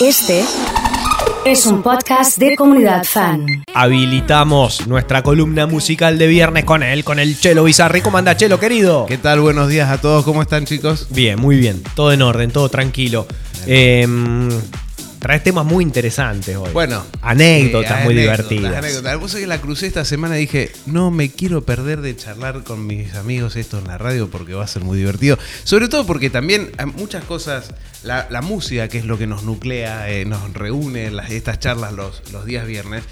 [0.00, 0.42] Este
[1.44, 3.44] es un podcast de comunidad fan.
[3.74, 8.00] Habilitamos nuestra columna musical de viernes con él, con el Chelo Bizarri.
[8.00, 9.04] ¿Cómo anda, Chelo, querido?
[9.04, 9.40] ¿Qué tal?
[9.40, 10.24] Buenos días a todos.
[10.24, 11.08] ¿Cómo están, chicos?
[11.10, 11.82] Bien, muy bien.
[11.94, 13.26] Todo en orden, todo tranquilo.
[13.66, 14.08] Eh,
[15.20, 16.70] traes temas muy interesantes hoy.
[16.72, 18.76] Bueno, anécdotas muy anécdotas, divertidas.
[18.76, 19.20] anécdotas.
[19.20, 22.64] Vos sabés que la crucé esta semana y dije, no me quiero perder de charlar
[22.64, 25.38] con mis amigos esto en la radio porque va a ser muy divertido.
[25.64, 27.72] Sobre todo porque también hay muchas cosas,
[28.02, 31.60] la, la música que es lo que nos nuclea, eh, nos reúne en las- estas
[31.60, 33.04] charlas los, los días viernes.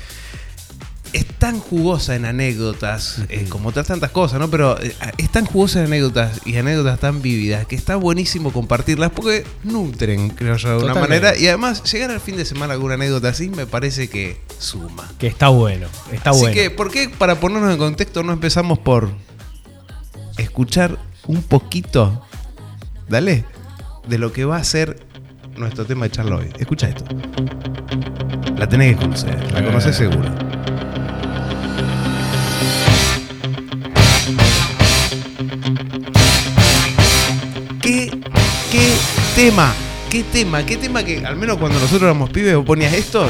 [1.13, 4.51] Es tan jugosa en anécdotas, eh, como otras tantas cosas, ¿no?
[4.51, 9.11] Pero eh, es tan jugosa en anécdotas y anécdotas tan vívidas que está buenísimo compartirlas
[9.13, 11.27] porque nutren, creo yo, de alguna Totalmente.
[11.27, 11.41] manera.
[11.41, 15.11] Y además, llegar al fin de semana con una anécdota así me parece que suma.
[15.19, 16.55] Que está bueno, está así bueno.
[16.55, 19.11] que, ¿por qué para ponernos en contexto no empezamos por
[20.37, 22.23] escuchar un poquito,
[23.09, 23.45] dale,
[24.07, 25.07] de lo que va a ser
[25.57, 26.51] nuestro tema de charla hoy?
[26.59, 27.05] Escucha esto.
[28.57, 30.48] La tenés que conocer, la conocés seguro.
[39.51, 39.73] Tema?
[40.11, 40.65] ¿Qué tema?
[40.65, 43.29] ¿Qué tema que al menos cuando nosotros éramos pibes vos ponías esto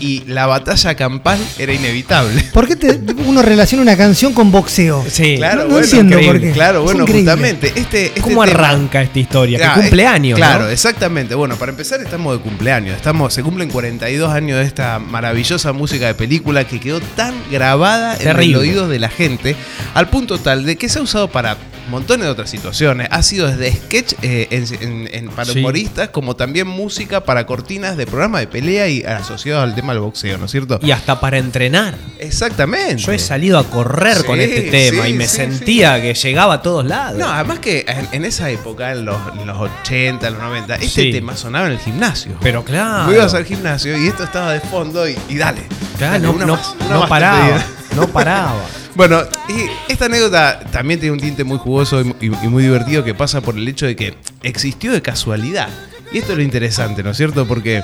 [0.00, 2.42] y la batalla campal era inevitable?
[2.52, 5.04] ¿Por qué te- uno relaciona una canción con boxeo?
[5.08, 6.50] Sí, Claro, no, no bueno, entiendo por qué.
[6.52, 7.30] Claro, Es bueno, increíble.
[7.32, 7.66] justamente.
[7.76, 9.58] Este, este ¿Cómo tema- arranca esta historia?
[9.70, 10.70] Ah, que cumple años, Claro, ¿no?
[10.70, 11.34] exactamente.
[11.34, 12.96] Bueno, para empezar estamos de cumpleaños.
[12.96, 18.14] Estamos, se cumplen 42 años de esta maravillosa música de película que quedó tan grabada
[18.14, 18.54] en Terrible.
[18.54, 19.54] el oído de la gente,
[19.94, 21.56] al punto tal de que se ha usado para
[21.88, 23.08] montones de otras situaciones.
[23.10, 25.58] Ha sido desde sketch eh, en- en- en- para Sí.
[25.60, 30.00] humoristas, como también música para cortinas de programas de pelea y asociado al tema del
[30.02, 30.78] boxeo, ¿no es cierto?
[30.82, 31.94] Y hasta para entrenar.
[32.18, 32.96] Exactamente.
[33.02, 36.62] Yo he salido a correr con este tema sí, y me sentía que llegaba a
[36.62, 37.18] todos lados.
[37.18, 41.12] No, además que en, en esa época, en los, en los 80, los 90, este
[41.12, 42.36] tema sonaba en el gimnasio.
[42.40, 43.12] Pero claro.
[43.12, 45.62] Ibas al gimnasio y esto estaba de fondo y, y dale.
[45.98, 47.64] Claro, Dale, no, no- más, no más paraba.
[47.94, 48.60] No paraba.
[48.96, 53.04] Bueno, y esta anécdota también tiene un tinte muy jugoso y, y- y muy divertido
[53.04, 55.68] que pasa por el hecho de que existió de casualidad.
[56.12, 57.46] Y esto es lo interesante, ¿no es cierto?
[57.46, 57.78] Porque,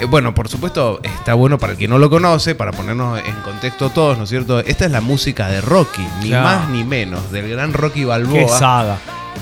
[0.00, 3.34] eh, bueno, por supuesto, está bueno para el que no lo conoce, para ponernos en
[3.44, 4.58] contexto todos, ¿no es cierto?
[4.60, 6.44] Esta es la música de Rocky, ni Claro.
[6.44, 8.58] más ni menos, del gran Rocky Qué Balboa.
[8.58, 8.98] saga.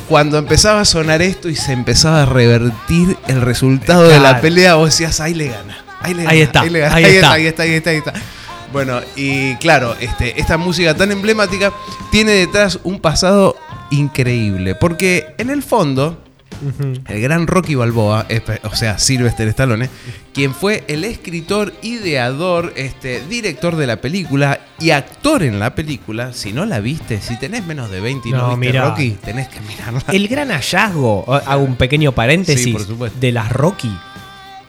[0.09, 4.75] Cuando empezaba a sonar esto y se empezaba a revertir el resultado de la pelea,
[4.75, 5.79] vos decías, ahí le gana.
[6.01, 7.33] Ahí, le gana, Ahí está, le gana, ahí ahí está.
[7.33, 8.13] ahí está, ahí está, ahí está.
[8.73, 11.73] Bueno, y claro, este, esta música tan emblemática
[12.11, 13.57] tiene detrás un pasado
[13.91, 14.75] increíble.
[14.75, 16.23] Porque en el fondo,
[17.09, 18.27] el gran Rocky Balboa,
[18.65, 19.89] o sea, Sylvester Stallone,
[20.35, 26.33] quien fue el escritor, ideador, este, director de la película y actor en la película,
[26.33, 28.89] si no la viste, si tenés menos de 20 y no, No, viste mirá.
[28.91, 30.03] Rocky, tenés que mirarla.
[30.13, 33.19] El gran hallazgo, hago un pequeño paréntesis, Sí, por supuesto.
[33.19, 33.91] de las Rocky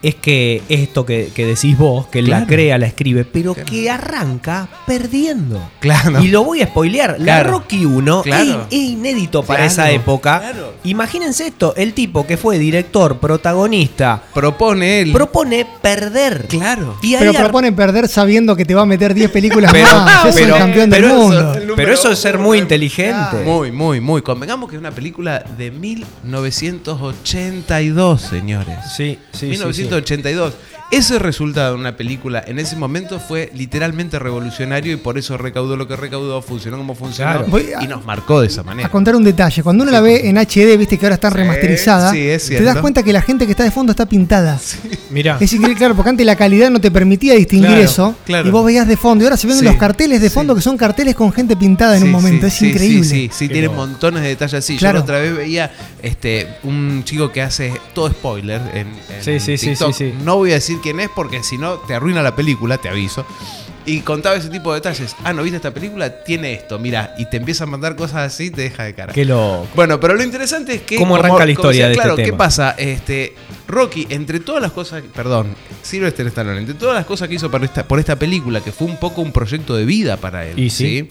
[0.02, 3.70] es que esto que, que decís vos, que la crea, la escribe, pero Claro.
[3.70, 5.60] que arranca perdiendo.
[5.80, 6.22] Claro.
[6.22, 7.16] Y lo voy a spoilear.
[7.18, 7.42] La.
[7.42, 8.66] Rocky 1 Claro.
[8.70, 10.40] es, es inédito para Claro, esa época.
[10.40, 10.74] claro.
[10.84, 15.12] Imagínense esto, el tipo que fue director, protagonista, Propone él.
[15.12, 16.46] propone perder.
[16.48, 16.96] Claro.
[17.02, 20.34] Y Pero propone perder sabiendo que te va a meter 10 películas Pero- más.
[20.34, 21.40] Pero- el campeón del pero eso- mundo.
[21.54, 22.46] el número Pero eso es ser uno.
[22.46, 23.42] muy inteligente.
[23.44, 24.22] Muy, muy, muy.
[24.22, 28.76] Convengamos que es una película de 1982, señores.
[28.96, 29.58] Sí, sí, sí,
[29.90, 30.79] 1982.
[30.90, 35.76] Ese resultado de una película en ese momento fue literalmente revolucionario y por eso recaudó
[35.76, 37.80] lo que recaudó, funcionó como funcionó Claro.
[37.80, 38.88] Y nos marcó de esa manera.
[38.88, 39.62] A contar un detalle.
[39.62, 42.60] Cuando uno la ve en HD, viste que ahora está Sí, remasterizada, sí, es te
[42.62, 44.58] das cuenta que la gente que está de fondo está pintada.
[45.10, 45.36] Mirá.
[45.40, 48.16] Es increíble, claro, porque antes la calidad no te permitía distinguir Claro, eso.
[48.26, 48.48] claro.
[48.48, 49.22] Y vos veías de fondo.
[49.22, 52.02] Y ahora se ven los carteles de fondo que son carteles con gente pintada en
[52.02, 52.46] un momento.
[52.48, 53.04] es increíble.
[53.04, 54.76] Sí, sí, sí, tiene montones de detalles así.
[54.76, 55.70] Yo la otra vez veía
[56.02, 59.92] este, un chico que hace todo spoiler en, en Sí, sí, sí, TikTok.
[59.94, 60.14] sí, sí.
[60.24, 63.24] No voy a decir quién es porque si no te arruina la película, te aviso.
[63.86, 65.16] Y contaba ese tipo de detalles.
[65.24, 66.22] Ah, ¿no viste esta película?
[66.22, 67.14] Tiene esto, mira.
[67.18, 69.12] Y te empieza a mandar cosas así y te deja de cara.
[69.12, 69.66] Qué loco.
[69.74, 70.96] Bueno, pero lo interesante es que.
[70.96, 72.38] ¿Cómo como- arranca la como historia de este Claro, ¿qué tema?
[72.38, 72.74] pasa?
[72.76, 73.34] Este,
[73.66, 75.02] Rocky, entre todas las cosas.
[75.14, 78.70] Perdón, Sylvester Stallone, entre todas las cosas que hizo por esta, por esta película, que
[78.70, 80.58] fue un poco un proyecto de vida para él.
[80.58, 81.08] Y sí.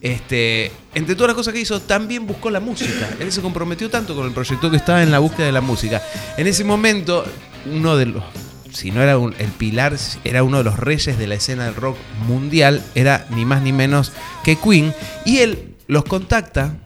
[0.00, 3.08] Este, entre todas las cosas que hizo, también buscó la música.
[3.20, 6.02] Él se comprometió tanto con el proyecto que estaba en la búsqueda de la música.
[6.36, 7.24] En ese momento,
[7.72, 8.24] uno de los.
[8.72, 11.74] Si no era un- el pilar, era uno de los reyes de la escena del
[11.74, 11.96] rock
[12.26, 12.82] mundial.
[12.94, 14.12] Era ni más ni menos
[14.44, 14.94] que Queen.
[15.24, 16.76] Y él los contacta.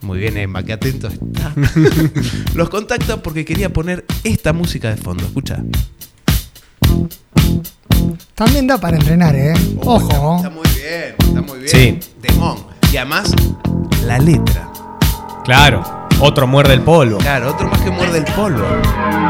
[0.00, 1.52] Muy bien, Emma, que atento está.
[2.54, 5.24] los contacta porque quería poner esta música de fondo.
[5.24, 5.62] Escucha.
[8.34, 9.54] También da para entrenar, ¿eh?
[9.78, 10.36] Ojo.
[10.36, 11.68] Está muy bien, está muy bien.
[11.68, 11.98] Sí.
[12.22, 12.58] Demón.
[12.92, 13.32] Y además,
[14.06, 14.70] la letra.
[15.44, 15.82] Claro.
[16.20, 17.18] Otro muerde el polvo.
[17.18, 18.64] Claro, otro más que muerde el polvo.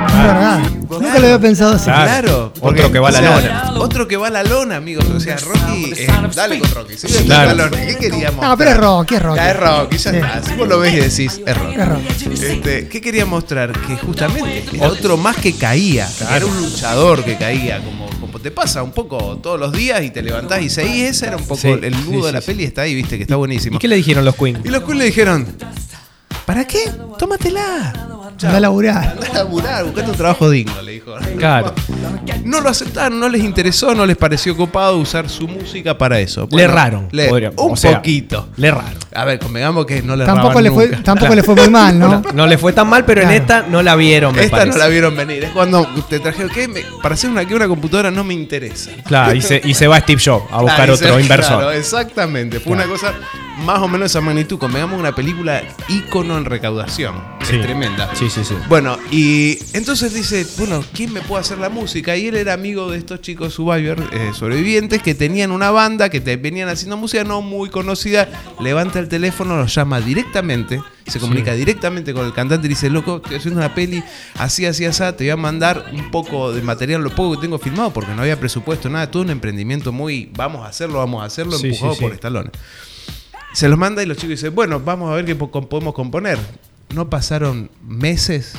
[0.09, 0.61] Es verdad.
[0.89, 1.85] Nunca lo había pensado así.
[1.85, 2.09] Claro.
[2.09, 2.53] Claro.
[2.63, 3.73] Otro que va a la o sea, lona.
[3.79, 5.05] Otro que va a la lona, amigos.
[5.15, 5.93] O sea, Rocky.
[5.97, 6.95] eh, dale con Rocky.
[6.97, 7.55] Sí, Claro.
[7.55, 7.87] la lona.
[7.87, 8.43] ¿Qué queríamos?
[8.43, 9.37] No, pero es Rocky, es Rocky.
[9.37, 10.43] Ya es Rocky, ya está.
[10.43, 11.75] Si vos lo ves y decís, es Rocky.
[11.81, 12.07] Es Rocky.
[12.47, 13.73] Este, ¿Qué quería mostrar?
[13.73, 16.09] Que justamente era otro más que caía.
[16.35, 20.11] Era un luchador que caía, como, como te pasa un poco todos los días y
[20.11, 21.11] te levantás y seguís.
[21.11, 22.47] Ese era un poco Sí, el sí, nudo de la sí.
[22.47, 23.77] peli, está ahí, viste, que está buenísimo.
[23.77, 24.59] ¿Y qué le dijeron los Queen?
[24.65, 25.47] Y los Queen le dijeron,
[26.49, 26.91] ¿para qué?
[27.19, 28.08] Tómatela.
[28.43, 29.09] Anda a laburar.
[29.09, 31.15] Anda a laburar, buscate un trabajo digno, le dijo.
[31.39, 31.75] Claro.
[32.45, 36.47] No lo aceptaron, no les interesó, no les pareció copado usar su música para eso.
[36.51, 37.09] Le erraron.
[37.11, 38.49] le- un o sea, poquito.
[38.57, 38.95] Le erraron.
[39.15, 41.03] A ver, convengamos que no le Tampoco erraban le, fue, nunca.
[41.03, 42.23] tampoco le fue muy mal, ¿no?
[42.35, 43.43] No le fue tan mal, pero en Claro.
[43.43, 44.79] esta no la vieron, me Esta parece.
[44.79, 45.45] no la vieron venir.
[45.45, 48.91] Es cuando te trajeron que me- para hacer una, que una computadora no me interesa.
[49.05, 51.75] Claro, y se, y se va Steve Jobs a buscar Claro, otro claro, inversor.
[51.75, 52.61] exactamente.
[52.61, 53.13] Fue una cosa
[53.65, 54.59] más o menos de esa magnitud.
[54.59, 57.15] Convengamos una película ícono en recaudación.
[57.49, 57.57] Sí.
[57.57, 58.15] Es tremenda.
[58.15, 58.55] Sí, sí, sí.
[58.69, 62.15] Bueno, y entonces dice, bueno, ¿quién me puede hacer la música?
[62.17, 66.21] Y él era amigo de estos chicos Survivor, eh, sobrevivientes, que tenían una banda, que
[66.21, 68.29] te venían haciendo música no muy conocida.
[68.61, 73.17] Levanta el teléfono, los llama directamente, se comunica directamente con el cantante y dice, loco,
[73.17, 74.03] estoy haciendo una peli
[74.35, 77.59] así, así, así, te voy a mandar un poco de material, lo poco que tengo
[77.59, 81.25] filmado, porque no había presupuesto, nada, todo un emprendimiento muy, vamos a hacerlo, vamos a
[81.25, 82.05] hacerlo, Sí, empujado sí, sí.
[82.05, 82.51] por Stallone.
[83.55, 86.39] Se los manda y los chicos dicen, bueno, vamos a ver qué po- podemos componer.
[86.95, 88.53] No pasaron meses,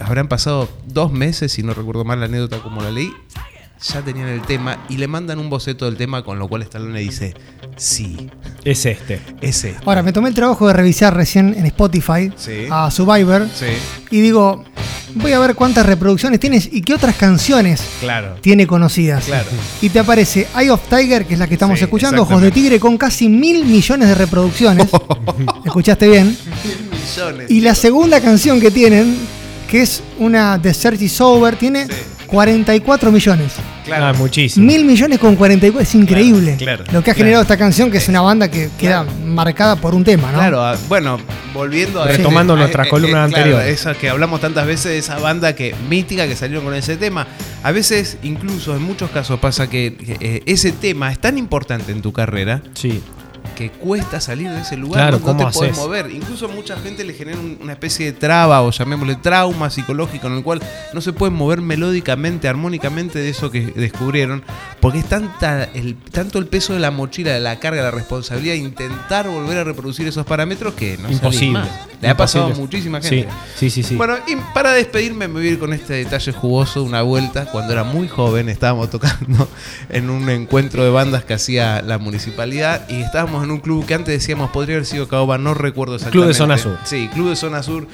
[0.00, 3.10] habrán pasado dos meses, si no recuerdo mal la anécdota como la leí,
[3.80, 6.98] ya tenían el tema y le mandan un boceto del tema, con lo cual Stallone
[6.98, 7.34] dice,
[7.76, 8.28] sí,
[8.64, 9.20] Es este.
[9.40, 9.76] es este.
[9.86, 12.66] Ahora, me tomé el trabajo de revisar recién en Spotify Sí.
[12.70, 13.66] a Survivor Sí,
[14.10, 14.64] y digo,
[15.14, 18.36] voy a ver cuántas reproducciones tienes y qué otras canciones claro.
[18.40, 19.26] tiene conocidas.
[19.26, 19.48] Claro.
[19.82, 22.50] Y te aparece Eye of Tiger, que es la que estamos Sí, escuchando, Ojos de.
[22.50, 24.88] Tigre, con casi mil millones de reproducciones.
[25.64, 26.36] ¿Escuchaste bien?
[27.14, 27.50] Millones.
[27.50, 29.16] Y la segunda canción que tienen,
[29.70, 31.92] que es una The Search is Over, tiene Sí.
[32.26, 33.52] 44 millones.
[33.92, 34.66] Ah, muchísimo.
[34.66, 36.56] Mil millones con 44, es increíble.
[36.58, 37.18] claro, lo que ha claro.
[37.18, 40.38] generado esta canción, que es una banda que queda marcada por un tema, ¿no?
[40.38, 41.18] Claro, a- bueno,
[41.54, 43.80] volviendo a Retomando a- nuestras eh, columnas claro, anteriores.
[43.80, 47.28] Esa que hablamos tantas veces de esa banda que mítica que salieron con ese tema.
[47.62, 51.92] A veces, incluso en muchos casos, pasa que que, eh, ese tema es tan importante
[51.92, 53.00] en tu carrera Sí.
[53.56, 55.82] Que cuesta salir de ese lugar, Claro, no, no ¿cómo te podés haces?
[55.84, 56.10] mover.
[56.12, 60.34] Incluso mucha gente le genera un- una especie de traba o llamémosle trauma psicológico en
[60.34, 60.62] el cual
[60.94, 64.44] no se pueden mover melódicamente, armónicamente de eso que descubrieron,
[64.80, 67.90] porque es tanta el, tanto el peso de la mochila, de la carga, de la
[67.96, 71.52] responsabilidad de intentar volver a reproducir esos parámetros que no salís Imposible.
[71.60, 71.68] más.
[72.02, 73.30] Le ha pasado a muchísima Sí, gente.
[73.56, 73.82] sí, sí.
[73.82, 73.96] sí.
[73.96, 77.46] Bueno, y para despedirme me voy a ir con este detalle jugoso, una vuelta.
[77.46, 79.48] Cuando era muy joven estábamos tocando
[79.88, 83.94] en un encuentro de bandas que hacía la municipalidad y estábamos en un club que
[83.94, 86.18] antes decíamos podría haber sido Caoba, no recuerdo exactamente.
[86.18, 86.78] Club de Zona Sur.
[86.84, 87.86] Sí, Club de Zona Sur.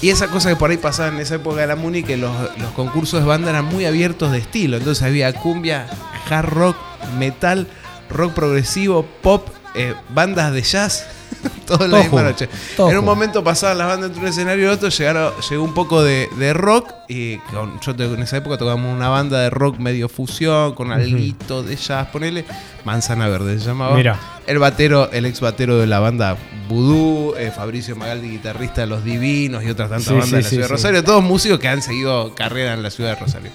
[0.00, 2.32] Y esa cosa que por ahí pasaba en esa época de la Muni, que los,
[2.58, 4.76] los concursos de banda eran muy abiertos de estilo.
[4.76, 5.86] Entonces había cumbia,
[6.28, 6.76] hard rock,
[7.18, 7.68] metal,
[8.10, 11.06] rock progresivo, pop, eh, bandas de jazz.
[11.66, 12.48] Todo en la misma noche.
[12.78, 16.02] en un momento pasaban las bandas entre un escenario y otro, llegaron, llegó un poco
[16.02, 16.88] de, de rock.
[17.08, 20.92] Y con- yo te- en esa época tocábamos una banda de rock medio fusión, con
[20.92, 22.44] alguito de jazz, ponele.
[22.84, 23.96] Manzana Verde se llamaba.
[23.96, 24.18] Mira.
[24.46, 26.36] El batero, el ex batero de la banda
[26.68, 30.36] Voodoo, eh, Fabricio Magaldi, guitarrista de Los Divinos y otras tantas Sí, bandas sí, de
[30.38, 31.04] la sí, ciudad de Rosario.
[31.04, 33.50] Todos músicos que han seguido carrera en la ciudad de Rosario.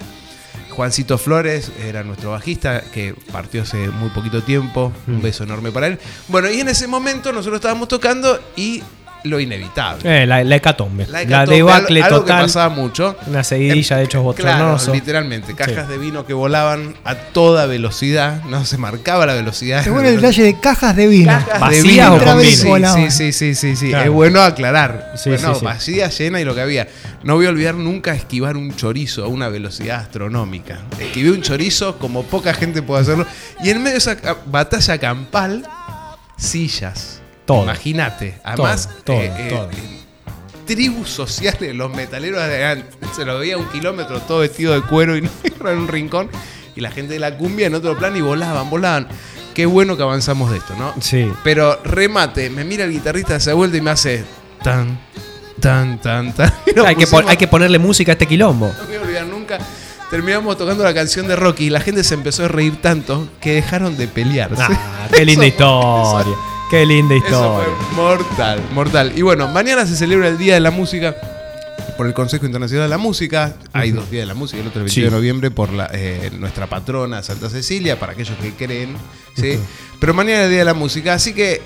[0.77, 4.93] Juancito Flores era nuestro bajista que partió hace muy poquito tiempo.
[5.07, 5.15] Mm.
[5.15, 5.97] Un beso enorme para él.
[6.27, 8.83] Bueno, y en ese momento nosotros estábamos tocando y
[9.27, 10.23] lo inevitable.
[10.23, 11.05] Eh, la, la hecatombe.
[11.07, 12.45] La, hecatombe, debacle algo, algo que total.
[12.45, 13.15] pasaba mucho.
[13.27, 14.93] Una seguidilla de hechos Claro, bochornosos.
[14.95, 15.53] literalmente.
[15.55, 18.43] Cajas de vino que volaban a toda velocidad.
[18.45, 19.83] No se marcaba la velocidad.
[19.83, 21.31] Qué bueno el detalle de cajas de vino.
[21.31, 22.15] Cajas de ¿Vacías vino.
[22.15, 22.93] o con Sí, vino?
[22.95, 23.89] Sí, sí, sí, sí, sí.
[23.89, 24.05] Claro.
[24.05, 25.13] Es bueno aclarar.
[25.15, 25.65] Sí, bueno, sí, sí.
[25.65, 26.87] vacía, llena y lo que había.
[27.23, 30.79] No voy a olvidar nunca esquivar un chorizo a una velocidad astronómica.
[30.99, 33.25] Esquivé un chorizo como poca gente puede hacerlo.
[33.63, 35.63] Y en medio de esa batalla campal,
[36.37, 37.16] sillas.
[37.47, 37.63] Todo.
[37.63, 38.37] Imagínate.
[38.43, 39.69] Además, todo, eh, eh, todo.
[40.67, 42.83] tribus sociales, los metaleros eran-
[43.15, 46.29] se lo veía a un kilómetro todo vestido de cuero y negro en un rincón.
[46.75, 49.07] Y la gente de la cumbia en otro plan y volaban, volaban.
[49.55, 50.93] Qué bueno que avanzamos de esto, ¿no?
[51.01, 51.27] Sí.
[51.43, 54.23] Pero remate, me mira el guitarrista, se da vuelta y me hace
[54.61, 54.99] tan,
[55.59, 56.53] tan, tan, tan.
[56.85, 58.67] Hay que, hay ponerle música a este quilombo.
[58.77, 59.57] No me voy a olvidar nunca.
[60.11, 63.53] Terminamos tocando la canción de Rocky y la gente se empezó a reír tanto que
[63.53, 64.61] dejaron de pelearse.
[64.61, 66.35] Ah, qué linda historia.
[66.69, 67.65] Qué linda Eso historia.
[67.77, 69.13] fue mortal, mortal.
[69.15, 71.15] Y bueno, mañana se celebra el Día de la Música
[71.95, 73.55] por el Consejo Internacional de la Música.
[73.71, 75.01] Hay dos días de la música, el otro el 22 Sí.
[75.01, 78.97] de noviembre por la, eh, nuestra patrona Santa Cecilia, para aquellos que creen.
[79.35, 79.57] ¿sí?
[79.99, 81.61] Pero mañana es el Día de la Música, así que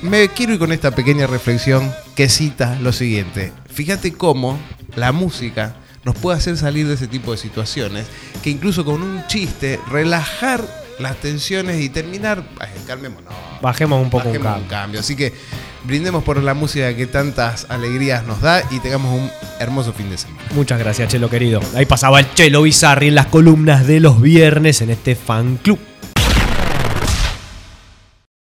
[0.00, 3.52] me quiero ir con esta pequeña reflexión que cita lo siguiente.
[3.70, 4.58] Fíjate cómo
[4.96, 8.06] la música nos puede hacer salir de ese tipo de situaciones,
[8.42, 10.64] que incluso con un chiste, relajar
[10.98, 12.42] las tensiones y terminar,
[12.86, 13.32] calmémonos.
[13.60, 14.62] Bajemos un poco un cambio.
[14.62, 15.00] un cambio.
[15.00, 15.32] Así que
[15.84, 20.18] brindemos por la música que tantas alegrías nos da y tengamos un hermoso fin de
[20.18, 20.42] semana.
[20.54, 21.60] Muchas gracias, Chelo querido.
[21.74, 25.78] Ahí pasaba el Chelo Bizarri en las columnas de los viernes en este fan club.